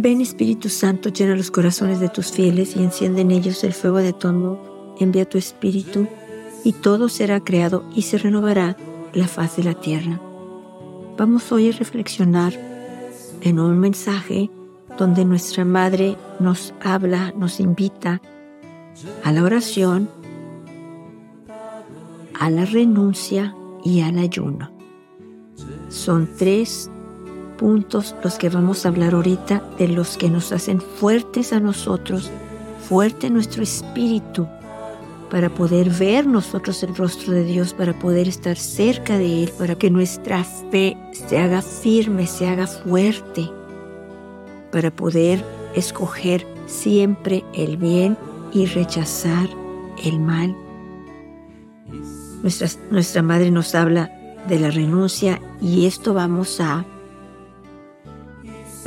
Ven 0.00 0.22
Espíritu 0.22 0.70
Santo, 0.70 1.10
llena 1.10 1.36
los 1.36 1.50
corazones 1.50 2.00
de 2.00 2.08
tus 2.08 2.32
fieles 2.32 2.76
y 2.76 2.82
enciende 2.82 3.20
en 3.20 3.30
ellos 3.30 3.62
el 3.62 3.74
fuego 3.74 3.98
de 3.98 4.14
tu 4.14 4.26
amor. 4.26 4.58
Envía 4.98 5.28
tu 5.28 5.36
Espíritu 5.36 6.08
y 6.64 6.72
todo 6.72 7.10
será 7.10 7.40
creado 7.40 7.84
y 7.94 8.00
se 8.00 8.16
renovará 8.16 8.74
la 9.12 9.28
faz 9.28 9.56
de 9.56 9.64
la 9.64 9.74
tierra. 9.74 10.18
Vamos 11.18 11.52
hoy 11.52 11.68
a 11.68 11.72
reflexionar 11.72 12.54
en 13.42 13.60
un 13.60 13.78
mensaje 13.78 14.50
donde 14.96 15.26
nuestra 15.26 15.66
Madre 15.66 16.16
nos 16.40 16.72
habla, 16.82 17.34
nos 17.36 17.60
invita 17.60 18.22
a 19.22 19.30
la 19.30 19.42
oración, 19.42 20.08
a 22.40 22.48
la 22.48 22.64
renuncia 22.64 23.54
y 23.84 24.00
al 24.00 24.18
ayuno. 24.18 24.70
Son 25.90 26.30
tres 26.38 26.90
puntos 27.62 28.16
los 28.24 28.38
que 28.38 28.48
vamos 28.48 28.84
a 28.84 28.88
hablar 28.88 29.14
ahorita 29.14 29.62
de 29.78 29.86
los 29.86 30.16
que 30.16 30.28
nos 30.28 30.50
hacen 30.50 30.80
fuertes 30.80 31.52
a 31.52 31.60
nosotros, 31.60 32.28
fuerte 32.88 33.30
nuestro 33.30 33.62
espíritu, 33.62 34.48
para 35.30 35.48
poder 35.48 35.88
ver 35.90 36.26
nosotros 36.26 36.82
el 36.82 36.96
rostro 36.96 37.32
de 37.32 37.44
Dios, 37.44 37.72
para 37.72 37.96
poder 37.96 38.26
estar 38.26 38.56
cerca 38.56 39.16
de 39.16 39.44
Él, 39.44 39.52
para 39.56 39.76
que 39.76 39.90
nuestra 39.90 40.42
fe 40.42 40.96
se 41.12 41.38
haga 41.38 41.62
firme, 41.62 42.26
se 42.26 42.48
haga 42.48 42.66
fuerte, 42.66 43.48
para 44.72 44.90
poder 44.90 45.44
escoger 45.76 46.44
siempre 46.66 47.44
el 47.54 47.76
bien 47.76 48.18
y 48.52 48.66
rechazar 48.66 49.48
el 50.02 50.18
mal. 50.18 50.52
Nuestra, 52.42 52.66
nuestra 52.90 53.22
madre 53.22 53.52
nos 53.52 53.72
habla 53.76 54.10
de 54.48 54.58
la 54.58 54.72
renuncia 54.72 55.40
y 55.60 55.86
esto 55.86 56.12
vamos 56.12 56.60
a, 56.60 56.84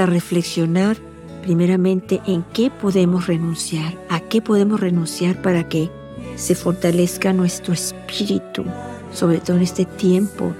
a 0.03 0.05
reflexionar 0.05 0.97
primeramente 1.41 2.21
en 2.25 2.43
qué 2.53 2.71
podemos 2.71 3.27
renunciar, 3.27 3.93
a 4.09 4.19
qué 4.19 4.41
podemos 4.41 4.79
renunciar 4.79 5.41
para 5.41 5.69
que 5.69 5.89
se 6.35 6.55
fortalezca 6.55 7.33
nuestro 7.33 7.73
espíritu, 7.73 8.65
sobre 9.11 9.39
todo 9.39 9.57
en 9.57 9.63
este 9.63 9.85
tiempo 9.85 10.53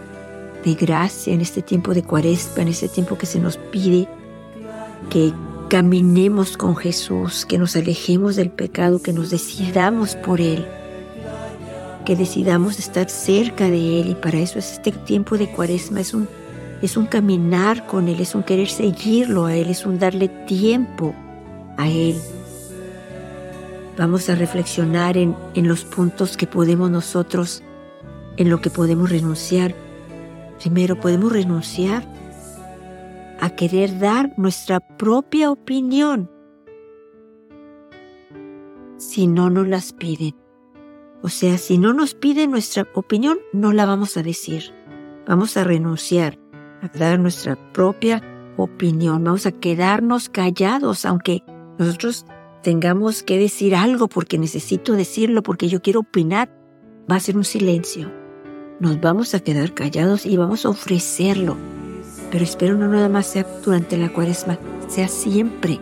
de 0.64 0.74
gracia, 0.76 1.34
en 1.34 1.42
este 1.42 1.62
tiempo 1.62 1.94
de 1.94 2.04
cuaresma, 2.04 2.62
en 2.64 2.70
este 2.70 2.88
tiempo 2.88 3.18
que 3.18 3.26
se 3.26 3.40
nos 3.40 3.58
pide 3.58 4.08
que 5.10 5.34
caminemos 5.70 6.58
con 6.58 6.76
Jesús, 6.76 7.46
que 7.46 7.58
nos 7.58 7.76
alejemos 7.76 8.36
del 8.36 8.50
pecado, 8.50 9.02
que 9.02 9.14
nos 9.14 9.30
decidamos 9.30 10.16
por 10.16 10.42
Él, 10.42 10.66
que 12.06 12.16
decidamos 12.16 12.80
estar 12.80 13.10
cerca 13.10 13.66
de 13.66 14.02
Él. 14.02 14.10
Y 14.12 14.16
para 14.16 14.40
eso 14.40 14.60
es 14.60 14.74
este 14.74 14.92
tiempo 14.92 15.38
de 15.38 15.52
cuaresma, 15.52 16.02
es 16.02 16.14
un, 16.14 16.28
es 16.82 16.98
un 16.98 17.06
caminar 17.06 17.88
con 17.88 18.08
Él, 18.08 18.20
es 18.20 18.36
un 18.36 18.44
querer 18.44 18.68
seguirlo 18.68 19.46
a 19.46 19.56
Él, 19.56 19.70
es 19.70 19.86
un 19.86 20.00
darle 20.00 20.28
tiempo 20.28 21.14
a 21.78 21.90
Él. 21.90 22.16
Vamos 23.98 24.30
a 24.30 24.36
reflexionar 24.36 25.18
en, 25.18 25.36
en 25.54 25.68
los 25.68 25.86
puntos 25.86 26.36
que 26.36 26.48
podemos 26.48 26.92
nosotros, 26.92 27.64
en 28.38 28.50
lo 28.50 28.60
que 28.60 28.70
podemos 28.70 29.10
renunciar. 29.10 29.74
Primero, 30.60 31.00
podemos 31.00 31.32
renunciar 31.32 32.06
a 33.40 33.50
querer 33.52 34.00
dar 34.00 34.34
nuestra 34.38 34.80
propia 34.80 35.52
opinión 35.52 36.30
si 38.98 39.28
no 39.28 39.50
nos 39.50 39.68
las 39.68 39.94
piden. 39.94 40.36
O 41.22 41.30
sea, 41.30 41.58
si 41.58 41.78
no 41.78 41.94
nos 41.94 42.14
piden 42.14 42.52
nuestra 42.52 42.88
opinión, 42.94 43.40
no 43.54 43.72
la 43.72 43.86
vamos 43.86 44.18
a 44.18 44.24
decir. 44.24 44.74
Vamos 45.28 45.58
a 45.58 45.64
renunciar 45.64 46.38
dar 46.94 47.20
nuestra 47.20 47.56
propia 47.74 48.22
opinión. 48.58 49.24
Vamos 49.24 49.46
a 49.46 49.52
quedarnos 49.52 50.30
callados, 50.30 51.06
aunque 51.06 51.44
nosotros 51.78 52.26
tengamos 52.64 53.24
que 53.24 53.38
decir 53.38 53.76
algo 53.76 54.08
porque 54.08 54.38
necesito 54.38 54.94
decirlo, 54.94 55.44
porque 55.44 55.68
yo 55.68 55.82
quiero 55.82 56.02
opinar. 56.02 56.50
Va 57.10 57.18
a 57.18 57.20
ser 57.20 57.38
un 57.38 57.44
silencio. 57.44 58.12
Nos 58.80 59.00
vamos 59.00 59.34
a 59.34 59.40
quedar 59.40 59.74
callados 59.74 60.26
y 60.26 60.38
vamos 60.38 60.66
a 60.66 60.70
ofrecerlo 60.70 61.56
pero 62.36 62.44
espero 62.44 62.76
no 62.76 62.90
nada 62.90 63.10
más 63.10 63.28
sea 63.28 63.46
durante 63.64 63.96
la 63.96 64.12
cuaresma, 64.12 64.58
sea 64.90 65.08
siempre. 65.08 65.80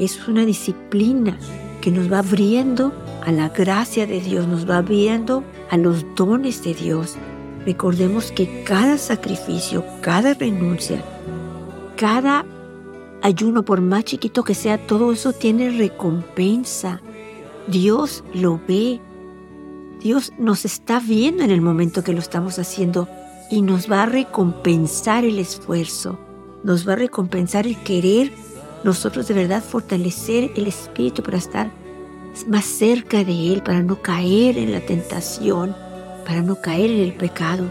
Es 0.00 0.26
una 0.26 0.44
disciplina 0.44 1.38
que 1.80 1.92
nos 1.92 2.12
va 2.12 2.18
abriendo 2.18 2.92
a 3.24 3.30
la 3.30 3.50
gracia 3.50 4.04
de 4.04 4.20
Dios, 4.20 4.48
nos 4.48 4.68
va 4.68 4.78
abriendo 4.78 5.44
a 5.70 5.76
los 5.76 6.04
dones 6.16 6.64
de 6.64 6.74
Dios. 6.74 7.16
Recordemos 7.66 8.30
que 8.30 8.62
cada 8.62 8.96
sacrificio, 8.96 9.84
cada 10.00 10.34
renuncia, 10.34 11.02
cada 11.96 12.46
ayuno, 13.22 13.64
por 13.64 13.80
más 13.80 14.04
chiquito 14.04 14.44
que 14.44 14.54
sea, 14.54 14.78
todo 14.86 15.10
eso 15.10 15.32
tiene 15.32 15.76
recompensa. 15.76 17.02
Dios 17.66 18.22
lo 18.32 18.60
ve. 18.68 19.00
Dios 20.00 20.32
nos 20.38 20.64
está 20.64 21.00
viendo 21.00 21.42
en 21.42 21.50
el 21.50 21.60
momento 21.60 22.04
que 22.04 22.12
lo 22.12 22.20
estamos 22.20 22.60
haciendo 22.60 23.08
y 23.50 23.62
nos 23.62 23.90
va 23.90 24.04
a 24.04 24.06
recompensar 24.06 25.24
el 25.24 25.40
esfuerzo, 25.40 26.20
nos 26.62 26.86
va 26.88 26.92
a 26.92 26.96
recompensar 26.96 27.66
el 27.66 27.76
querer 27.82 28.30
nosotros 28.84 29.26
de 29.26 29.34
verdad 29.34 29.62
fortalecer 29.62 30.52
el 30.54 30.68
espíritu 30.68 31.22
para 31.24 31.38
estar 31.38 31.70
más 32.46 32.64
cerca 32.64 33.24
de 33.24 33.52
Él, 33.52 33.62
para 33.62 33.82
no 33.82 34.00
caer 34.00 34.58
en 34.58 34.70
la 34.70 34.80
tentación, 34.80 35.74
para 36.26 36.42
no 36.42 36.60
caer 36.60 36.90
en 36.90 37.00
el 37.00 37.12
pecado. 37.14 37.64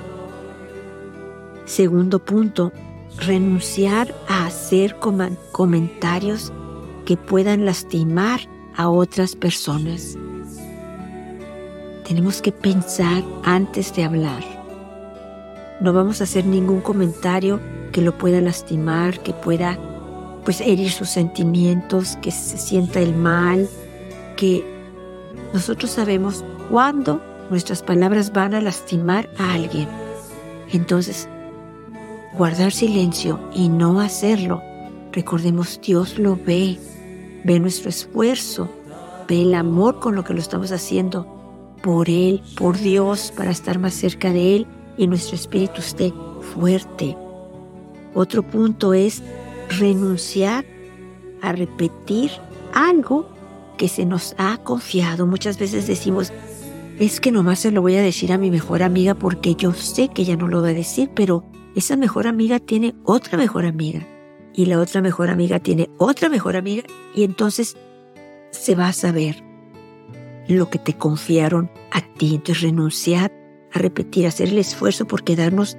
Segundo 1.65 2.19
punto, 2.19 2.71
renunciar 3.17 4.15
a 4.27 4.45
hacer 4.45 4.97
comentarios 5.51 6.53
que 7.05 7.17
puedan 7.17 7.65
lastimar 7.65 8.41
a 8.75 8.89
otras 8.89 9.35
personas. 9.35 10.17
Tenemos 12.07 12.41
que 12.41 12.51
pensar 12.51 13.23
antes 13.43 13.93
de 13.95 14.03
hablar. 14.03 14.43
No 15.81 15.91
vamos 15.91 16.21
a 16.21 16.23
hacer 16.23 16.45
ningún 16.45 16.81
comentario 16.81 17.59
que 17.91 18.01
lo 18.01 18.17
pueda 18.17 18.41
lastimar, 18.41 19.19
que 19.21 19.33
pueda 19.33 19.77
pues 20.43 20.61
herir 20.61 20.91
sus 20.91 21.09
sentimientos, 21.09 22.17
que 22.21 22.31
se 22.31 22.57
sienta 22.57 22.99
el 22.99 23.15
mal, 23.15 23.67
que 24.37 24.63
nosotros 25.53 25.91
sabemos 25.91 26.45
cuándo 26.69 27.19
nuestras 27.49 27.83
palabras 27.83 28.31
van 28.33 28.53
a 28.53 28.61
lastimar 28.61 29.29
a 29.37 29.53
alguien. 29.53 29.87
Entonces, 30.71 31.27
guardar 32.37 32.71
silencio 32.71 33.39
y 33.53 33.69
no 33.69 33.99
hacerlo. 33.99 34.61
Recordemos, 35.11 35.79
Dios 35.81 36.17
lo 36.17 36.35
ve, 36.35 36.77
ve 37.43 37.59
nuestro 37.59 37.89
esfuerzo, 37.89 38.69
ve 39.27 39.43
el 39.43 39.53
amor 39.53 39.99
con 39.99 40.15
lo 40.15 40.23
que 40.23 40.33
lo 40.33 40.39
estamos 40.39 40.71
haciendo 40.71 41.25
por 41.81 42.09
Él, 42.09 42.41
por 42.57 42.77
Dios, 42.77 43.31
para 43.35 43.51
estar 43.51 43.79
más 43.79 43.93
cerca 43.93 44.33
de 44.33 44.55
Él 44.55 44.67
y 44.97 45.07
nuestro 45.07 45.35
espíritu 45.35 45.79
esté 45.79 46.13
fuerte. 46.53 47.15
Otro 48.13 48.43
punto 48.43 48.93
es 48.93 49.21
renunciar 49.69 50.65
a 51.41 51.51
repetir 51.51 52.31
algo 52.73 53.29
que 53.77 53.87
se 53.87 54.05
nos 54.05 54.35
ha 54.37 54.57
confiado. 54.57 55.27
Muchas 55.27 55.59
veces 55.59 55.85
decimos, 55.85 56.31
es 56.99 57.19
que 57.19 57.31
nomás 57.31 57.59
se 57.59 57.71
lo 57.71 57.81
voy 57.81 57.95
a 57.95 58.01
decir 58.01 58.31
a 58.31 58.37
mi 58.37 58.49
mejor 58.49 58.81
amiga 58.81 59.15
porque 59.15 59.55
yo 59.55 59.73
sé 59.73 60.07
que 60.07 60.21
ella 60.21 60.37
no 60.37 60.47
lo 60.47 60.61
va 60.61 60.69
a 60.69 60.73
decir, 60.73 61.09
pero 61.13 61.43
esa 61.75 61.97
mejor 61.97 62.27
amiga 62.27 62.59
tiene 62.59 62.95
otra 63.03 63.37
mejor 63.37 63.65
amiga 63.65 64.07
y 64.53 64.65
la 64.65 64.79
otra 64.79 65.01
mejor 65.01 65.29
amiga 65.29 65.59
tiene 65.59 65.89
otra 65.97 66.29
mejor 66.29 66.55
amiga 66.55 66.83
y 67.13 67.23
entonces 67.23 67.75
se 68.51 68.75
va 68.75 68.87
a 68.87 68.93
saber 68.93 69.43
lo 70.47 70.69
que 70.69 70.79
te 70.79 70.93
confiaron 70.93 71.69
a 71.91 72.01
ti. 72.01 72.35
Entonces 72.35 72.63
renunciar 72.63 73.31
a 73.73 73.79
repetir, 73.79 74.25
hacer 74.25 74.49
el 74.49 74.57
esfuerzo 74.57 75.05
por 75.05 75.23
quedarnos 75.23 75.77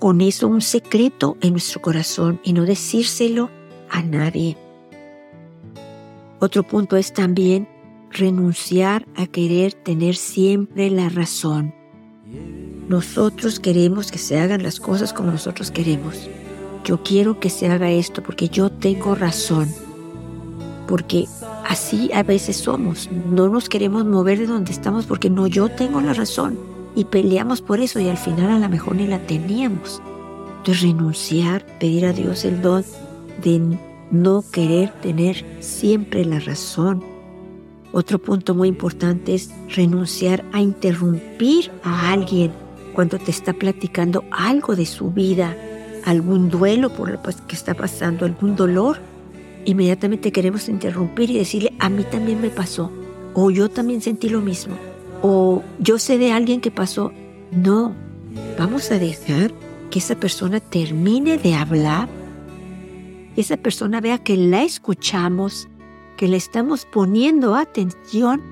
con 0.00 0.20
eso 0.20 0.48
un 0.48 0.62
secreto 0.62 1.36
en 1.40 1.52
nuestro 1.52 1.80
corazón 1.80 2.40
y 2.42 2.52
no 2.52 2.64
decírselo 2.64 3.50
a 3.88 4.02
nadie. 4.02 4.56
Otro 6.40 6.64
punto 6.64 6.96
es 6.96 7.12
también 7.12 7.68
renunciar 8.10 9.06
a 9.16 9.26
querer 9.26 9.74
tener 9.74 10.16
siempre 10.16 10.90
la 10.90 11.08
razón. 11.08 11.74
Nosotros 12.88 13.60
queremos 13.60 14.10
que 14.10 14.18
se 14.18 14.38
hagan 14.38 14.62
las 14.62 14.80
cosas 14.80 15.12
como 15.12 15.30
nosotros 15.30 15.70
queremos. 15.70 16.28
Yo 16.84 17.02
quiero 17.02 17.40
que 17.40 17.50
se 17.50 17.68
haga 17.68 17.90
esto 17.90 18.22
porque 18.22 18.48
yo 18.48 18.70
tengo 18.70 19.14
razón. 19.14 19.68
Porque 20.86 21.26
así 21.68 22.10
a 22.12 22.22
veces 22.22 22.56
somos. 22.58 23.10
No 23.10 23.48
nos 23.48 23.68
queremos 23.68 24.04
mover 24.04 24.38
de 24.38 24.46
donde 24.46 24.70
estamos 24.70 25.04
porque 25.06 25.28
no, 25.28 25.48
yo 25.48 25.68
tengo 25.68 26.00
la 26.00 26.14
razón 26.14 26.58
y 26.94 27.04
peleamos 27.04 27.60
por 27.60 27.80
eso 27.80 27.98
y 28.00 28.08
al 28.08 28.16
final 28.16 28.50
a 28.50 28.58
lo 28.58 28.68
mejor 28.68 28.96
ni 28.96 29.06
la 29.06 29.18
teníamos. 29.18 30.00
Entonces 30.58 30.82
renunciar, 30.82 31.66
pedir 31.78 32.06
a 32.06 32.12
Dios 32.12 32.44
el 32.44 32.62
don 32.62 32.84
de 33.42 33.78
no 34.10 34.44
querer 34.50 34.92
tener 35.00 35.44
siempre 35.60 36.24
la 36.24 36.38
razón. 36.38 37.15
Otro 37.96 38.18
punto 38.18 38.54
muy 38.54 38.68
importante 38.68 39.34
es 39.34 39.50
renunciar 39.74 40.44
a 40.52 40.60
interrumpir 40.60 41.70
a 41.82 42.12
alguien 42.12 42.52
cuando 42.92 43.18
te 43.18 43.30
está 43.30 43.54
platicando 43.54 44.22
algo 44.30 44.76
de 44.76 44.84
su 44.84 45.12
vida, 45.12 45.56
algún 46.04 46.50
duelo 46.50 46.92
por 46.92 47.08
lo 47.08 47.22
que 47.22 47.56
está 47.56 47.72
pasando, 47.72 48.26
algún 48.26 48.54
dolor. 48.54 48.98
inmediatamente 49.64 50.30
queremos 50.30 50.68
interrumpir 50.68 51.30
y 51.30 51.38
decirle, 51.38 51.72
a 51.78 51.88
mí 51.88 52.04
también 52.04 52.38
me 52.42 52.50
pasó, 52.50 52.92
o 53.32 53.50
yo 53.50 53.70
también 53.70 54.02
sentí 54.02 54.28
lo 54.28 54.42
mismo, 54.42 54.76
o 55.22 55.62
yo 55.78 55.98
sé 55.98 56.18
de 56.18 56.32
alguien 56.32 56.60
que 56.60 56.70
pasó. 56.70 57.12
No, 57.50 57.94
vamos 58.58 58.90
a 58.90 58.98
dejar 58.98 59.52
que 59.90 60.00
esa 60.00 60.16
persona 60.16 60.60
termine 60.60 61.38
de 61.38 61.54
hablar, 61.54 62.10
que 63.34 63.40
esa 63.40 63.56
persona 63.56 64.02
vea 64.02 64.18
que 64.18 64.36
la 64.36 64.64
escuchamos, 64.64 65.66
que 66.16 66.28
le 66.28 66.36
estamos 66.36 66.86
poniendo 66.86 67.54
atención 67.54 68.42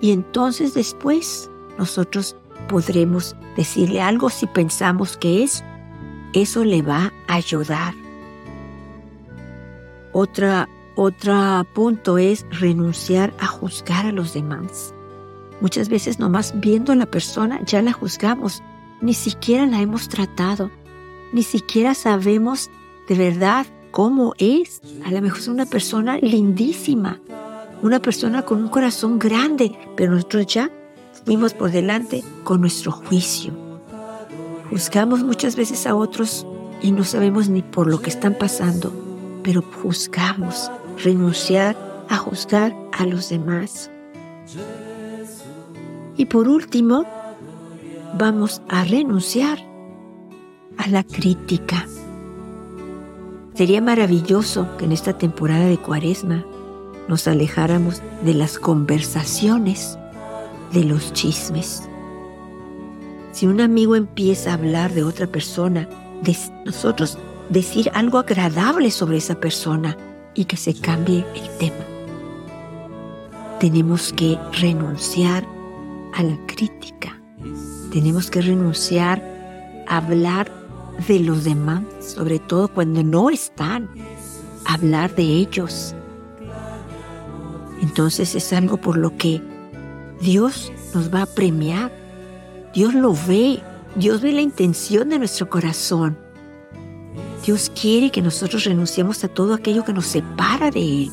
y 0.00 0.12
entonces 0.12 0.74
después 0.74 1.50
nosotros 1.78 2.36
podremos 2.68 3.36
decirle 3.56 4.00
algo 4.00 4.30
si 4.30 4.46
pensamos 4.46 5.16
que 5.16 5.42
es, 5.42 5.64
eso 6.32 6.64
le 6.64 6.82
va 6.82 7.12
a 7.26 7.34
ayudar. 7.34 7.94
Otra, 10.12 10.68
otro 10.96 11.66
punto 11.74 12.18
es 12.18 12.46
renunciar 12.50 13.32
a 13.38 13.46
juzgar 13.46 14.06
a 14.06 14.12
los 14.12 14.34
demás. 14.34 14.94
Muchas 15.60 15.88
veces 15.88 16.18
nomás 16.18 16.58
viendo 16.58 16.92
a 16.92 16.96
la 16.96 17.06
persona 17.06 17.60
ya 17.64 17.82
la 17.82 17.92
juzgamos, 17.92 18.62
ni 19.00 19.14
siquiera 19.14 19.66
la 19.66 19.80
hemos 19.80 20.08
tratado, 20.08 20.70
ni 21.32 21.42
siquiera 21.42 21.94
sabemos 21.94 22.70
de 23.08 23.14
verdad 23.14 23.66
cómo 23.90 24.34
es. 24.38 24.80
A 25.04 25.10
lo 25.10 25.20
mejor 25.20 25.38
es 25.38 25.48
una 25.48 25.66
persona 25.66 26.18
lindísima, 26.18 27.20
una 27.82 28.00
persona 28.00 28.42
con 28.42 28.62
un 28.62 28.68
corazón 28.68 29.18
grande, 29.18 29.72
pero 29.96 30.12
nosotros 30.12 30.46
ya 30.46 30.70
fuimos 31.24 31.54
por 31.54 31.70
delante 31.70 32.22
con 32.44 32.60
nuestro 32.60 32.92
juicio. 32.92 33.52
Juzgamos 34.70 35.22
muchas 35.24 35.56
veces 35.56 35.86
a 35.86 35.94
otros 35.94 36.46
y 36.82 36.92
no 36.92 37.04
sabemos 37.04 37.48
ni 37.48 37.62
por 37.62 37.86
lo 37.86 38.00
que 38.00 38.10
están 38.10 38.34
pasando, 38.34 38.92
pero 39.42 39.62
juzgamos, 39.82 40.70
renunciar 41.02 41.76
a 42.08 42.16
juzgar 42.16 42.74
a 42.92 43.06
los 43.06 43.28
demás. 43.28 43.90
Y 46.16 46.26
por 46.26 46.48
último, 46.48 47.04
vamos 48.18 48.62
a 48.68 48.84
renunciar 48.84 49.58
a 50.76 50.88
la 50.88 51.02
crítica. 51.04 51.86
Sería 53.60 53.82
maravilloso 53.82 54.66
que 54.78 54.86
en 54.86 54.92
esta 54.92 55.18
temporada 55.18 55.66
de 55.66 55.76
cuaresma 55.76 56.46
nos 57.08 57.28
alejáramos 57.28 58.00
de 58.24 58.32
las 58.32 58.58
conversaciones, 58.58 59.98
de 60.72 60.84
los 60.84 61.12
chismes. 61.12 61.86
Si 63.32 63.46
un 63.46 63.60
amigo 63.60 63.96
empieza 63.96 64.52
a 64.52 64.54
hablar 64.54 64.94
de 64.94 65.04
otra 65.04 65.26
persona, 65.26 65.86
de 66.22 66.34
nosotros 66.64 67.18
decir 67.50 67.90
algo 67.92 68.16
agradable 68.16 68.90
sobre 68.90 69.18
esa 69.18 69.34
persona 69.34 69.94
y 70.32 70.46
que 70.46 70.56
se 70.56 70.72
cambie 70.72 71.26
el 71.34 71.58
tema. 71.58 71.84
Tenemos 73.58 74.14
que 74.14 74.38
renunciar 74.58 75.46
a 76.14 76.22
la 76.22 76.38
crítica. 76.46 77.20
Tenemos 77.92 78.30
que 78.30 78.40
renunciar 78.40 79.22
a 79.86 79.98
hablar 79.98 80.59
de 81.06 81.20
los 81.20 81.44
demás, 81.44 81.82
sobre 82.00 82.38
todo 82.38 82.68
cuando 82.68 83.02
no 83.02 83.30
están. 83.30 83.88
Hablar 84.64 85.14
de 85.14 85.22
ellos. 85.22 85.94
Entonces 87.80 88.34
es 88.34 88.52
algo 88.52 88.76
por 88.76 88.96
lo 88.96 89.16
que 89.16 89.42
Dios 90.20 90.70
nos 90.94 91.12
va 91.12 91.22
a 91.22 91.26
premiar. 91.26 91.90
Dios 92.74 92.94
lo 92.94 93.14
ve. 93.26 93.60
Dios 93.96 94.20
ve 94.20 94.32
la 94.32 94.42
intención 94.42 95.08
de 95.08 95.18
nuestro 95.18 95.48
corazón. 95.48 96.16
Dios 97.44 97.72
quiere 97.74 98.10
que 98.10 98.22
nosotros 98.22 98.64
renunciemos 98.64 99.24
a 99.24 99.28
todo 99.28 99.54
aquello 99.54 99.84
que 99.84 99.92
nos 99.92 100.06
separa 100.06 100.70
de 100.70 101.04
Él, 101.04 101.10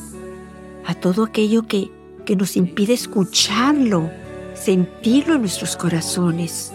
a 0.86 0.94
todo 0.94 1.24
aquello 1.24 1.64
que, 1.64 1.90
que 2.26 2.36
nos 2.36 2.58
impide 2.58 2.94
escucharlo, 2.94 4.12
sentirlo 4.54 5.36
en 5.36 5.42
nuestros 5.42 5.78
corazones, 5.78 6.74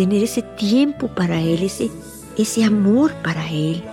tener 0.00 0.22
ese 0.22 0.40
tiempo 0.40 1.08
para 1.08 1.42
Él, 1.42 1.62
ese, 1.62 1.90
ese 2.38 2.64
amor 2.64 3.12
para 3.22 3.46
Él. 3.50 3.84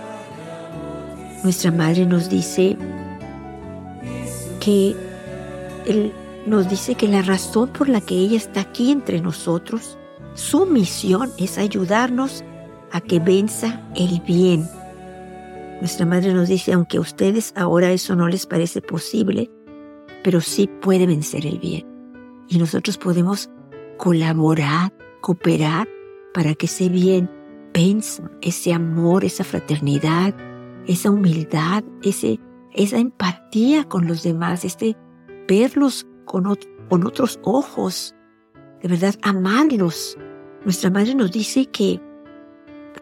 Nuestra 1.42 1.70
madre 1.70 2.06
nos 2.06 2.30
dice 2.30 2.78
que 4.58 4.96
Él 5.84 6.14
nos 6.46 6.70
dice 6.70 6.94
que 6.94 7.08
la 7.08 7.20
razón 7.20 7.68
por 7.74 7.90
la 7.90 8.00
que 8.00 8.14
ella 8.14 8.38
está 8.38 8.62
aquí 8.62 8.90
entre 8.90 9.20
nosotros, 9.20 9.98
su 10.32 10.64
misión 10.64 11.30
es 11.36 11.58
ayudarnos 11.58 12.42
a 12.90 13.02
que 13.02 13.20
venza 13.20 13.82
el 13.94 14.22
bien. 14.22 14.66
Nuestra 15.80 16.06
madre 16.06 16.32
nos 16.32 16.48
dice, 16.48 16.72
aunque 16.72 16.96
a 16.96 17.00
ustedes 17.02 17.52
ahora 17.54 17.92
eso 17.92 18.16
no 18.16 18.28
les 18.28 18.46
parece 18.46 18.80
posible, 18.80 19.50
pero 20.24 20.40
sí 20.40 20.70
puede 20.80 21.06
vencer 21.06 21.44
el 21.44 21.58
bien. 21.58 21.86
Y 22.48 22.56
nosotros 22.56 22.96
podemos 22.96 23.50
colaborar, 23.98 24.90
cooperar 25.20 25.86
para 26.38 26.54
que 26.54 26.66
ese 26.66 26.88
bien 26.88 27.28
venza, 27.74 28.30
ese 28.42 28.72
amor, 28.72 29.24
esa 29.24 29.42
fraternidad, 29.42 30.32
esa 30.86 31.10
humildad, 31.10 31.82
ese, 32.04 32.38
esa 32.72 32.98
empatía 32.98 33.82
con 33.88 34.06
los 34.06 34.22
demás, 34.22 34.64
este 34.64 34.96
verlos 35.48 36.06
con, 36.26 36.44
con 36.88 37.04
otros 37.04 37.40
ojos, 37.42 38.14
de 38.80 38.88
verdad 38.88 39.16
amarlos. 39.22 40.16
Nuestra 40.64 40.90
madre 40.90 41.16
nos 41.16 41.32
dice 41.32 41.66
que 41.66 42.00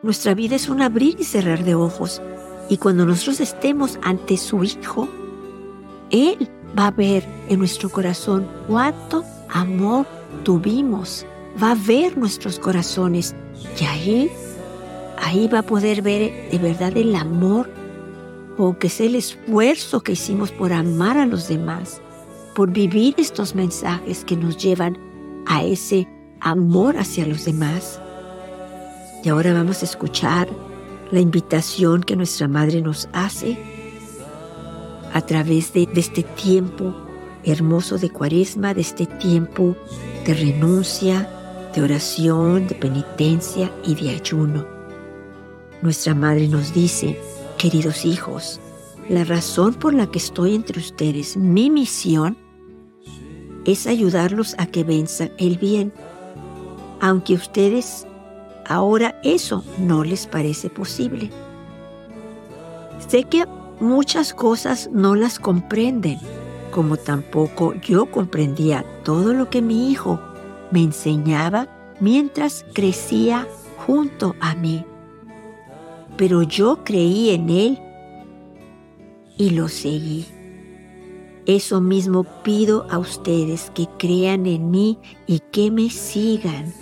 nuestra 0.02 0.32
vida 0.32 0.56
es 0.56 0.70
un 0.70 0.80
abrir 0.80 1.16
y 1.18 1.24
cerrar 1.24 1.62
de 1.62 1.74
ojos. 1.74 2.22
Y 2.70 2.78
cuando 2.78 3.04
nosotros 3.04 3.40
estemos 3.40 3.98
ante 4.02 4.38
su 4.38 4.64
Hijo, 4.64 5.10
Él 6.08 6.48
va 6.78 6.86
a 6.86 6.90
ver 6.90 7.22
en 7.50 7.58
nuestro 7.58 7.90
corazón 7.90 8.48
cuánto 8.66 9.24
amor 9.50 10.06
tuvimos. 10.42 11.26
Va 11.62 11.72
a 11.72 11.74
ver 11.74 12.16
nuestros 12.16 12.58
corazones. 12.58 13.34
Y 13.80 13.84
ahí, 13.84 14.30
ahí 15.18 15.48
va 15.48 15.60
a 15.60 15.62
poder 15.62 16.02
ver 16.02 16.50
de 16.50 16.58
verdad 16.58 16.96
el 16.96 17.14
amor 17.14 17.70
o 18.58 18.78
que 18.78 18.86
es 18.86 19.00
el 19.00 19.14
esfuerzo 19.14 20.02
que 20.02 20.12
hicimos 20.12 20.50
por 20.50 20.72
amar 20.72 21.18
a 21.18 21.26
los 21.26 21.48
demás, 21.48 22.00
por 22.54 22.70
vivir 22.70 23.14
estos 23.18 23.54
mensajes 23.54 24.24
que 24.24 24.36
nos 24.36 24.56
llevan 24.56 24.98
a 25.46 25.62
ese 25.62 26.08
amor 26.40 26.96
hacia 26.96 27.26
los 27.26 27.44
demás. 27.44 28.00
Y 29.24 29.28
ahora 29.28 29.52
vamos 29.52 29.82
a 29.82 29.86
escuchar 29.86 30.48
la 31.10 31.20
invitación 31.20 32.02
que 32.02 32.16
nuestra 32.16 32.48
Madre 32.48 32.80
nos 32.80 33.08
hace 33.12 33.56
a 35.12 35.20
través 35.20 35.72
de, 35.72 35.88
este 35.94 36.22
tiempo 36.22 36.94
hermoso 37.44 37.96
de 37.98 38.10
cuaresma, 38.10 38.74
de 38.74 38.80
este 38.80 39.06
tiempo 39.06 39.76
de 40.24 40.34
renuncia, 40.34 41.28
de 41.76 41.82
oración, 41.82 42.66
de 42.66 42.74
penitencia 42.74 43.70
y 43.84 43.94
de 43.94 44.10
ayuno. 44.10 44.66
Nuestra 45.82 46.14
Madre 46.14 46.48
nos 46.48 46.74
dice, 46.74 47.20
queridos 47.58 48.04
hijos, 48.04 48.58
la 49.08 49.22
razón 49.22 49.74
por 49.74 49.94
la 49.94 50.08
que 50.08 50.18
estoy 50.18 50.56
entre 50.56 50.80
ustedes, 50.80 51.36
mi 51.36 51.70
misión, 51.70 52.36
es 53.64 53.86
ayudarlos 53.86 54.56
a 54.58 54.66
que 54.66 54.82
venzan 54.82 55.30
el 55.38 55.58
bien. 55.58 55.92
Aunque 57.00 57.34
ustedes 57.34 58.06
Ahora 58.68 59.20
eso 59.22 59.64
no 59.78 60.02
les 60.02 60.26
parece 60.26 60.68
posible. 60.70 61.30
Sé 63.08 63.24
que 63.24 63.44
muchas 63.78 64.34
cosas 64.34 64.90
no 64.92 65.14
las 65.14 65.38
comprenden, 65.38 66.18
como 66.72 66.96
tampoco 66.96 67.74
yo 67.74 68.06
comprendía 68.06 68.84
todo 69.04 69.32
lo 69.32 69.50
que 69.50 69.62
mi 69.62 69.90
hijo 69.90 70.20
me 70.70 70.82
enseñaba 70.82 71.68
mientras 72.00 72.64
crecía 72.72 73.46
junto 73.86 74.34
a 74.40 74.54
mí. 74.54 74.84
Pero 76.16 76.42
yo 76.42 76.84
creí 76.84 77.30
en 77.30 77.50
él 77.50 77.78
y 79.36 79.50
lo 79.50 79.68
seguí. 79.68 80.26
Eso 81.46 81.80
mismo 81.80 82.24
pido 82.42 82.86
a 82.90 82.98
ustedes 82.98 83.70
que 83.70 83.86
crean 83.98 84.46
en 84.46 84.70
mí 84.70 84.98
y 85.26 85.40
que 85.52 85.70
me 85.70 85.90
sigan. 85.90 86.72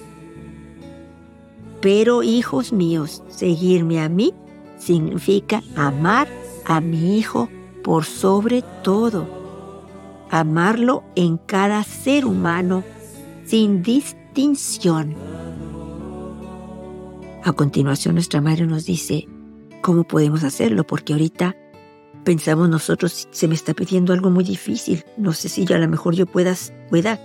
Pero, 1.82 2.22
hijos 2.22 2.72
míos, 2.72 3.22
seguirme 3.28 4.00
a 4.00 4.08
mí 4.08 4.32
significa 4.78 5.62
amar 5.76 6.28
a 6.64 6.80
mi 6.80 7.18
hijo 7.18 7.50
por 7.82 8.04
sobre 8.04 8.62
todo. 8.82 9.28
Amarlo 10.30 11.04
en 11.14 11.36
cada 11.36 11.84
ser 11.84 12.24
humano 12.24 12.82
sin 13.44 13.82
distinción. 13.82 15.14
A 17.42 17.52
continuación 17.52 18.14
nuestra 18.14 18.40
madre 18.40 18.66
nos 18.66 18.86
dice 18.86 19.28
cómo 19.82 20.04
podemos 20.04 20.44
hacerlo, 20.44 20.86
porque 20.86 21.12
ahorita 21.12 21.56
pensamos 22.24 22.68
nosotros, 22.68 23.28
se 23.30 23.48
me 23.48 23.54
está 23.54 23.74
pidiendo 23.74 24.12
algo 24.12 24.30
muy 24.30 24.44
difícil, 24.44 25.04
no 25.18 25.32
sé 25.32 25.48
si 25.48 25.66
yo 25.66 25.76
a 25.76 25.78
lo 25.78 25.88
mejor 25.88 26.14
yo 26.14 26.24
pueda, 26.26 26.54
pueda 26.88 27.20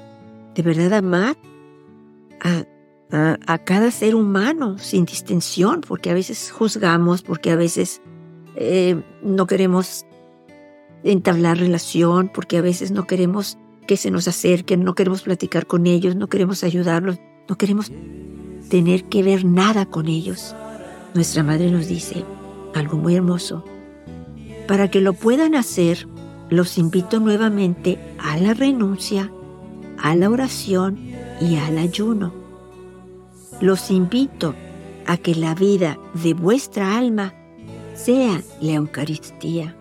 de 0.56 0.62
verdad 0.62 0.94
amar 0.94 1.38
a 2.42 2.66
a, 3.12 3.58
cada 3.60 3.92
ser 3.92 4.16
humano 4.16 4.78
sin 4.78 5.06
distinción, 5.06 5.82
porque 5.82 6.10
a 6.10 6.14
veces 6.14 6.52
juzgamos, 6.52 7.22
porque 7.22 7.52
a 7.52 7.56
veces 7.56 8.02
eh, 8.56 9.02
no 9.24 9.48
queremos 9.48 10.06
entablar 11.04 11.58
relación, 11.58 12.30
porque 12.34 12.58
a 12.58 12.62
veces 12.62 12.92
no 12.92 13.08
queremos 13.08 13.58
que 13.90 13.98
se 13.98 14.12
nos 14.12 14.28
acerquen, 14.28 14.84
no 14.84 14.94
queremos 14.94 15.24
platicar 15.24 15.66
con 15.66 15.88
ellos, 15.88 16.16
no 16.16 16.30
queremos 16.30 16.64
ayudarlos, 16.64 17.18
no 17.48 17.58
queremos 17.58 17.92
tener 18.70 19.06
que 19.06 19.24
ver 19.24 19.46
nada 19.46 19.88
con 19.88 20.08
ellos. 20.08 20.56
Nuestra 21.16 21.42
madre 21.42 21.72
nos 21.72 21.88
dice 21.88 22.24
algo 22.76 23.00
muy 23.00 23.16
hermoso. 23.16 23.66
Para 24.68 24.92
que 24.92 25.02
lo 25.02 25.14
puedan 25.14 25.56
hacer, 25.56 26.08
los 26.52 26.78
invito 26.78 27.20
nuevamente 27.20 27.98
a 28.20 28.38
la 28.38 28.54
renuncia, 28.54 29.32
a 29.98 30.16
la 30.16 30.30
oración 30.30 31.00
y 31.42 31.56
al 31.56 31.80
ayuno. 31.80 32.32
Los 33.60 33.90
invito 33.90 34.54
a 35.08 35.18
que 35.18 35.34
la 35.34 35.56
vida 35.56 35.98
de 36.14 36.36
vuestra 36.36 36.96
alma 36.96 37.34
sea 37.96 38.40
la 38.62 38.74
Eucaristía. 38.74 39.79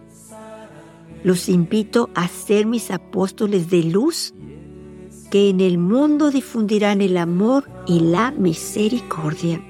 Los 1.25 1.49
invito 1.49 2.11
a 2.15 2.29
ser 2.29 2.67
mis 2.67 2.91
apóstoles 2.91 3.71
de 3.71 3.83
luz 3.83 4.35
que 5.31 5.51
en 5.51 5.61
el 5.61 5.79
mundo 5.79 6.31
difundirán 6.31 7.01
el 7.01 7.17
amor 7.17 7.69
y 7.87 8.01
la 8.01 8.31
misericordia. 8.31 9.61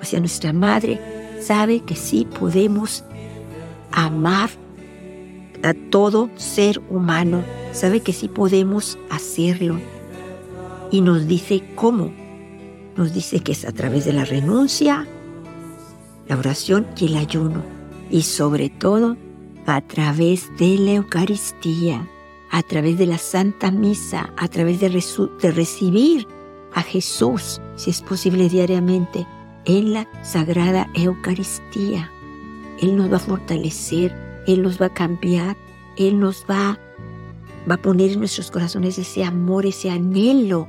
O 0.00 0.04
sea, 0.04 0.20
nuestra 0.20 0.52
Madre 0.52 1.00
sabe 1.40 1.80
que 1.80 1.96
sí 1.96 2.26
podemos 2.38 3.04
amar 3.92 4.50
a 5.62 5.74
todo 5.74 6.30
ser 6.36 6.80
humano, 6.90 7.42
sabe 7.72 8.00
que 8.00 8.12
sí 8.12 8.28
podemos 8.28 8.98
hacerlo 9.10 9.78
y 10.90 11.00
nos 11.00 11.26
dice 11.26 11.62
cómo. 11.74 12.12
Nos 12.96 13.12
dice 13.12 13.40
que 13.40 13.52
es 13.52 13.66
a 13.66 13.72
través 13.72 14.06
de 14.06 14.12
la 14.14 14.24
renuncia, 14.24 15.06
la 16.28 16.38
oración 16.38 16.86
y 16.96 17.06
el 17.06 17.16
ayuno 17.16 17.62
y 18.10 18.22
sobre 18.22 18.70
todo 18.70 19.16
a 19.74 19.80
través 19.80 20.50
de 20.56 20.78
la 20.78 20.92
Eucaristía, 20.92 22.08
a 22.50 22.62
través 22.62 22.98
de 22.98 23.06
la 23.06 23.18
Santa 23.18 23.70
Misa, 23.70 24.32
a 24.36 24.48
través 24.48 24.80
de, 24.80 24.88
recibir 25.50 26.28
a 26.72 26.82
Jesús, 26.82 27.60
si 27.74 27.90
es 27.90 28.00
posible 28.00 28.48
diariamente, 28.48 29.26
en 29.64 29.92
la 29.92 30.08
Sagrada 30.22 30.88
Eucaristía. 30.94 32.10
Él 32.80 32.96
nos 32.96 33.10
va 33.10 33.16
a 33.16 33.20
fortalecer, 33.20 34.14
Él 34.46 34.62
nos 34.62 34.80
va 34.80 34.86
a 34.86 34.94
cambiar, 34.94 35.56
Él 35.96 36.20
nos 36.20 36.44
va 36.48 36.78
a 37.68 37.76
poner 37.78 38.12
en 38.12 38.20
nuestros 38.20 38.50
corazones 38.50 38.98
ese 38.98 39.24
amor, 39.24 39.66
ese 39.66 39.90
anhelo 39.90 40.68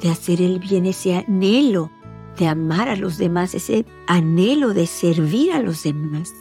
de 0.00 0.10
hacer 0.10 0.40
el 0.40 0.58
bien, 0.58 0.86
ese 0.86 1.16
anhelo 1.16 1.90
de 2.38 2.46
amar 2.46 2.88
a 2.88 2.96
los 2.96 3.18
demás, 3.18 3.54
ese 3.54 3.84
anhelo 4.06 4.72
de 4.72 4.86
servir 4.86 5.52
a 5.52 5.60
los 5.60 5.82
demás. 5.82 6.32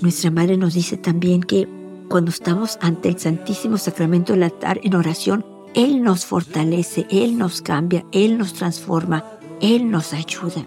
Nuestra 0.00 0.30
Madre 0.30 0.56
nos 0.56 0.74
dice 0.74 0.96
también 0.96 1.42
que 1.42 1.68
cuando 2.08 2.30
estamos 2.30 2.78
ante 2.80 3.08
el 3.08 3.18
Santísimo 3.18 3.78
Sacramento 3.78 4.32
del 4.32 4.44
altar 4.44 4.80
en 4.84 4.94
oración, 4.94 5.44
Él 5.74 6.02
nos 6.02 6.24
fortalece, 6.24 7.06
Él 7.10 7.36
nos 7.36 7.62
cambia, 7.62 8.04
Él 8.12 8.38
nos 8.38 8.54
transforma, 8.54 9.24
Él 9.60 9.90
nos 9.90 10.12
ayuda. 10.12 10.64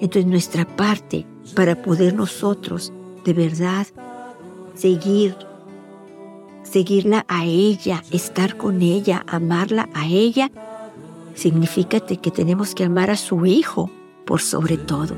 Entonces 0.00 0.26
nuestra 0.26 0.66
parte 0.66 1.24
para 1.54 1.80
poder 1.82 2.14
nosotros 2.14 2.92
de 3.24 3.32
verdad 3.32 3.86
seguir, 4.74 5.36
seguirla 6.64 7.24
a 7.28 7.44
ella, 7.44 8.02
estar 8.10 8.56
con 8.56 8.82
ella, 8.82 9.24
amarla 9.28 9.88
a 9.94 10.06
ella, 10.06 10.50
significa 11.34 12.00
que 12.00 12.30
tenemos 12.32 12.74
que 12.74 12.84
amar 12.84 13.10
a 13.10 13.16
su 13.16 13.46
Hijo 13.46 13.88
por 14.26 14.40
sobre 14.40 14.76
todo. 14.78 15.14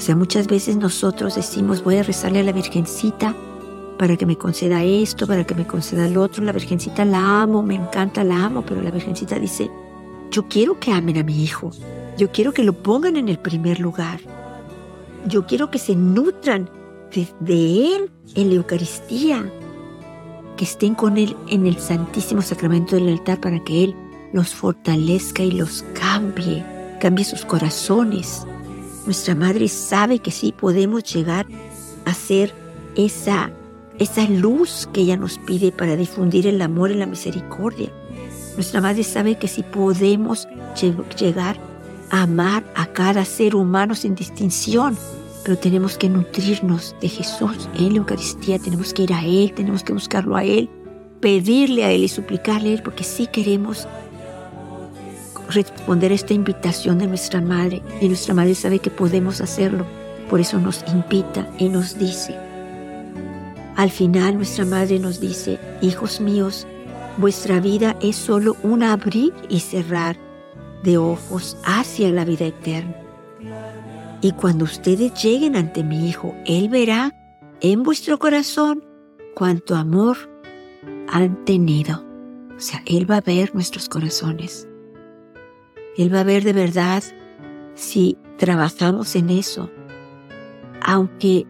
O 0.00 0.02
sea, 0.02 0.16
muchas 0.16 0.46
veces 0.46 0.76
nosotros 0.76 1.34
decimos, 1.34 1.84
voy 1.84 1.98
a 1.98 2.02
rezarle 2.02 2.38
a 2.40 2.42
la 2.42 2.52
Virgencita 2.52 3.36
para 3.98 4.16
que 4.16 4.24
me 4.24 4.38
conceda 4.38 4.82
esto, 4.82 5.26
para 5.26 5.44
que 5.44 5.54
me 5.54 5.66
conceda 5.66 6.08
lo 6.08 6.22
otro. 6.22 6.42
La 6.42 6.52
Virgencita 6.52 7.04
la 7.04 7.42
amo, 7.42 7.62
me 7.62 7.74
encanta, 7.74 8.24
la 8.24 8.46
amo, 8.46 8.64
pero 8.66 8.80
la 8.80 8.90
Virgencita 8.90 9.38
dice, 9.38 9.70
yo 10.30 10.48
quiero 10.48 10.80
que 10.80 10.90
amen 10.90 11.18
a 11.18 11.22
mi 11.22 11.44
hijo, 11.44 11.70
yo 12.16 12.32
quiero 12.32 12.54
que 12.54 12.64
lo 12.64 12.72
pongan 12.72 13.18
en 13.18 13.28
el 13.28 13.38
primer 13.38 13.78
lugar, 13.78 14.20
yo 15.26 15.46
quiero 15.46 15.70
que 15.70 15.78
se 15.78 15.94
nutran 15.94 16.70
de, 17.14 17.28
de 17.40 17.94
Él 17.94 18.10
en 18.36 18.48
la 18.48 18.54
Eucaristía, 18.54 19.52
que 20.56 20.64
estén 20.64 20.94
con 20.94 21.18
Él 21.18 21.36
en 21.48 21.66
el 21.66 21.78
Santísimo 21.78 22.40
Sacramento 22.40 22.96
del 22.96 23.10
altar 23.10 23.38
para 23.38 23.62
que 23.64 23.84
Él 23.84 23.94
los 24.32 24.54
fortalezca 24.54 25.42
y 25.42 25.50
los 25.50 25.84
cambie, 25.92 26.64
cambie 27.00 27.26
sus 27.26 27.44
corazones. 27.44 28.46
Nuestra 29.06 29.34
Madre 29.34 29.68
sabe 29.68 30.18
que 30.18 30.30
sí 30.30 30.52
podemos 30.52 31.04
llegar 31.04 31.46
a 32.04 32.14
ser 32.14 32.52
esa, 32.96 33.50
esa 33.98 34.28
luz 34.28 34.88
que 34.92 35.02
ella 35.02 35.16
nos 35.16 35.38
pide 35.38 35.72
para 35.72 35.96
difundir 35.96 36.46
el 36.46 36.60
amor 36.60 36.90
y 36.90 36.94
la 36.94 37.06
misericordia. 37.06 37.90
Nuestra 38.54 38.80
Madre 38.80 39.04
sabe 39.04 39.38
que 39.38 39.48
sí 39.48 39.62
podemos 39.62 40.48
llegar 41.18 41.58
a 42.10 42.22
amar 42.22 42.64
a 42.74 42.86
cada 42.86 43.24
ser 43.24 43.54
humano 43.54 43.94
sin 43.94 44.14
distinción, 44.14 44.96
pero 45.44 45.56
tenemos 45.56 45.96
que 45.96 46.08
nutrirnos 46.08 46.94
de 47.00 47.08
Jesús 47.08 47.68
en 47.74 47.92
la 47.94 47.98
Eucaristía, 47.98 48.58
tenemos 48.58 48.92
que 48.92 49.04
ir 49.04 49.12
a 49.12 49.24
Él, 49.24 49.52
tenemos 49.54 49.82
que 49.82 49.92
buscarlo 49.92 50.36
a 50.36 50.44
Él, 50.44 50.68
pedirle 51.20 51.84
a 51.84 51.92
Él 51.92 52.04
y 52.04 52.08
suplicarle 52.08 52.70
a 52.70 52.72
Él, 52.74 52.82
porque 52.82 53.04
sí 53.04 53.26
queremos 53.26 53.88
responder 55.50 56.12
a 56.12 56.14
esta 56.14 56.34
invitación 56.34 56.98
de 56.98 57.06
nuestra 57.06 57.40
Madre 57.40 57.82
y 58.00 58.08
nuestra 58.08 58.34
Madre 58.34 58.54
sabe 58.54 58.78
que 58.78 58.90
podemos 58.90 59.40
hacerlo. 59.40 59.86
Por 60.28 60.40
eso 60.40 60.58
nos 60.58 60.84
invita 60.92 61.48
y 61.58 61.68
nos 61.68 61.98
dice. 61.98 62.36
Al 63.76 63.90
final 63.90 64.36
nuestra 64.36 64.64
Madre 64.64 64.98
nos 64.98 65.20
dice, 65.20 65.58
hijos 65.80 66.20
míos, 66.20 66.66
vuestra 67.16 67.60
vida 67.60 67.96
es 68.00 68.16
solo 68.16 68.56
un 68.62 68.82
abrir 68.82 69.32
y 69.48 69.60
cerrar 69.60 70.16
de 70.82 70.98
ojos 70.98 71.56
hacia 71.64 72.10
la 72.10 72.24
vida 72.24 72.46
eterna. 72.46 72.96
Y 74.22 74.32
cuando 74.32 74.64
ustedes 74.64 75.14
lleguen 75.22 75.56
ante 75.56 75.82
mi 75.82 76.08
Hijo, 76.08 76.34
Él 76.44 76.68
verá 76.68 77.14
en 77.60 77.82
vuestro 77.82 78.18
corazón 78.18 78.84
cuánto 79.34 79.74
amor 79.76 80.16
han 81.08 81.44
tenido. 81.44 82.04
O 82.54 82.60
sea, 82.60 82.82
Él 82.84 83.10
va 83.10 83.16
a 83.16 83.22
ver 83.22 83.54
nuestros 83.54 83.88
corazones. 83.88 84.68
Él 85.96 86.14
va 86.14 86.20
a 86.20 86.24
ver 86.24 86.44
de 86.44 86.52
verdad 86.52 87.02
si 87.74 88.16
trabajamos 88.38 89.16
en 89.16 89.30
eso. 89.30 89.70
Aunque 90.82 91.46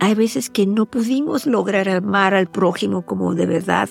hay 0.00 0.14
veces 0.14 0.50
que 0.50 0.66
no 0.66 0.86
pudimos 0.86 1.46
lograr 1.46 1.88
amar 1.88 2.34
al 2.34 2.48
prójimo 2.48 3.06
como 3.06 3.34
de 3.34 3.46
verdad 3.46 3.88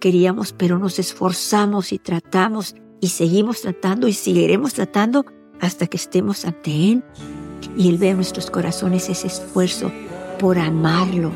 queríamos, 0.00 0.52
pero 0.52 0.78
nos 0.78 0.98
esforzamos 0.98 1.92
y 1.92 1.98
tratamos 1.98 2.74
y 3.00 3.08
seguimos 3.08 3.62
tratando 3.62 4.06
y 4.06 4.12
seguiremos 4.12 4.74
tratando 4.74 5.24
hasta 5.60 5.86
que 5.86 5.96
estemos 5.96 6.44
ante 6.44 6.70
Él 6.70 7.04
y 7.76 7.88
Él 7.88 7.98
vea 7.98 8.10
en 8.10 8.16
nuestros 8.16 8.50
corazones 8.50 9.08
ese 9.08 9.26
esfuerzo 9.26 9.90
por 10.38 10.58
amarlo, 10.58 11.32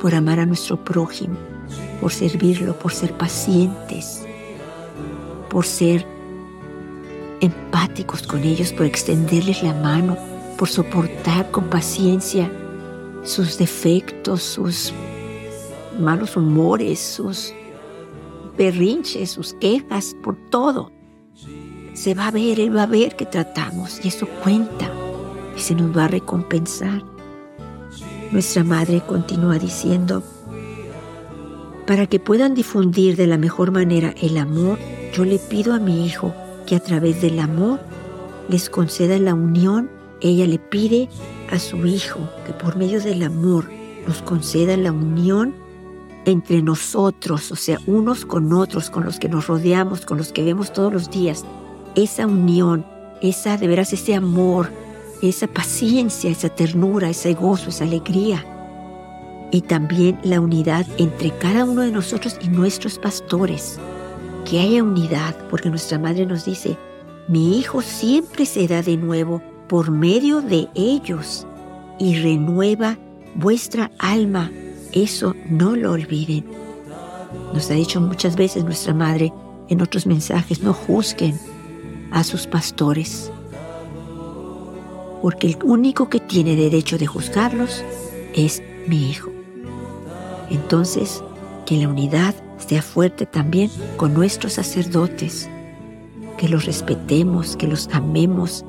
por 0.00 0.14
amar 0.14 0.38
a 0.38 0.46
nuestro 0.46 0.82
prójimo, 0.84 1.36
por 2.00 2.12
servirlo, 2.12 2.78
por 2.78 2.92
ser 2.92 3.12
pacientes, 3.14 4.24
por 5.50 5.66
ser 5.66 6.06
empáticos 7.40 8.22
con 8.22 8.42
ellos, 8.42 8.72
por 8.72 8.86
extenderles 8.86 9.62
la 9.62 9.74
mano, 9.74 10.16
por 10.56 10.68
soportar 10.68 11.50
con 11.50 11.64
paciencia 11.64 12.50
sus 13.22 13.58
defectos, 13.58 14.42
sus 14.42 14.92
malos 15.98 16.36
humores, 16.36 16.98
sus 16.98 17.52
berrinches, 18.56 19.30
sus 19.30 19.54
quejas, 19.54 20.16
por 20.22 20.36
todo. 20.50 20.90
Se 21.94 22.14
va 22.14 22.28
a 22.28 22.30
ver, 22.30 22.60
Él 22.60 22.76
va 22.76 22.84
a 22.84 22.86
ver 22.86 23.16
que 23.16 23.26
tratamos 23.26 24.00
y 24.04 24.08
eso 24.08 24.26
cuenta 24.42 24.90
y 25.56 25.60
se 25.60 25.74
nos 25.74 25.96
va 25.96 26.04
a 26.04 26.08
recompensar. 26.08 27.02
Nuestra 28.30 28.62
Madre 28.62 29.00
continúa 29.00 29.58
diciendo, 29.58 30.22
para 31.86 32.06
que 32.06 32.20
puedan 32.20 32.54
difundir 32.54 33.16
de 33.16 33.26
la 33.26 33.38
mejor 33.38 33.70
manera 33.70 34.14
el 34.20 34.36
amor, 34.36 34.78
yo 35.14 35.24
le 35.24 35.38
pido 35.38 35.72
a 35.72 35.78
mi 35.78 36.04
Hijo 36.04 36.34
que 36.68 36.76
a 36.76 36.80
través 36.80 37.22
del 37.22 37.38
amor 37.38 37.80
les 38.50 38.68
conceda 38.68 39.18
la 39.18 39.32
unión. 39.32 39.90
Ella 40.20 40.46
le 40.46 40.58
pide 40.58 41.08
a 41.50 41.58
su 41.58 41.86
Hijo 41.86 42.28
que 42.44 42.52
por 42.52 42.76
medio 42.76 43.00
del 43.00 43.22
amor 43.22 43.70
nos 44.06 44.20
conceda 44.20 44.76
la 44.76 44.92
unión 44.92 45.54
entre 46.26 46.60
nosotros, 46.60 47.50
o 47.52 47.56
sea, 47.56 47.78
unos 47.86 48.26
con 48.26 48.52
otros, 48.52 48.90
con 48.90 49.06
los 49.06 49.18
que 49.18 49.30
nos 49.30 49.46
rodeamos, 49.46 50.04
con 50.04 50.18
los 50.18 50.30
que 50.30 50.44
vemos 50.44 50.70
todos 50.74 50.92
los 50.92 51.10
días. 51.10 51.42
Esa 51.94 52.26
unión, 52.26 52.84
esa 53.22 53.56
de 53.56 53.66
veras 53.66 53.94
ese 53.94 54.14
amor, 54.14 54.70
esa 55.22 55.46
paciencia, 55.46 56.30
esa 56.30 56.50
ternura, 56.50 57.08
ese 57.08 57.32
gozo, 57.32 57.70
esa 57.70 57.84
alegría. 57.84 58.44
Y 59.50 59.62
también 59.62 60.18
la 60.22 60.38
unidad 60.38 60.86
entre 60.98 61.30
cada 61.30 61.64
uno 61.64 61.80
de 61.80 61.92
nosotros 61.92 62.36
y 62.42 62.48
nuestros 62.48 62.98
pastores 62.98 63.80
que 64.48 64.60
haya 64.60 64.82
unidad, 64.82 65.36
porque 65.50 65.68
nuestra 65.68 65.98
madre 65.98 66.24
nos 66.24 66.46
dice, 66.46 66.78
mi 67.28 67.58
hijo 67.58 67.82
siempre 67.82 68.46
se 68.46 68.66
da 68.66 68.80
de 68.80 68.96
nuevo 68.96 69.42
por 69.68 69.90
medio 69.90 70.40
de 70.40 70.68
ellos 70.74 71.46
y 71.98 72.16
renueva 72.16 72.96
vuestra 73.34 73.90
alma 73.98 74.50
Eso 74.92 75.34
no 75.50 75.76
lo 75.76 75.92
olviden. 75.92 76.46
Nos 77.52 77.70
ha 77.70 77.74
dicho 77.74 78.00
muchas 78.00 78.36
veces 78.36 78.64
nuestra 78.64 78.94
madre 78.94 79.34
en 79.68 79.82
otros 79.82 80.06
mensajes, 80.06 80.62
no 80.62 80.72
juzguen 80.72 81.38
a 82.10 82.24
sus 82.24 82.46
pastores, 82.46 83.30
porque 85.20 85.48
el 85.48 85.58
único 85.62 86.08
que 86.08 86.20
tiene 86.20 86.56
derecho 86.56 86.96
de 86.96 87.06
juzgarlos 87.06 87.84
es 88.34 88.62
mi 88.86 89.10
hijo. 89.10 89.30
Entonces, 90.48 91.22
que 91.66 91.76
la 91.76 91.88
unidad 91.88 92.34
sea 92.58 92.82
fuerte 92.82 93.26
también 93.26 93.70
con 93.96 94.14
nuestros 94.14 94.54
sacerdotes, 94.54 95.48
que 96.36 96.48
los 96.48 96.66
respetemos, 96.66 97.56
que 97.56 97.66
los 97.66 97.88
amemos, 97.92 98.64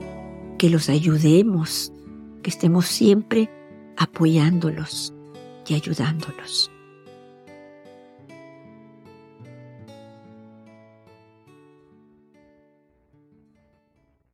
que 0.58 0.70
los 0.70 0.90
ayudemos, 0.90 1.92
que 2.44 2.50
estemos 2.50 2.86
siempre 2.88 3.50
apoyándolos 3.98 5.14
y 5.68 5.76
ayudándolos. 5.76 6.72